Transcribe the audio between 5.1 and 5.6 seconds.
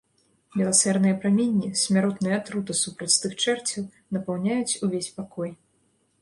пакой.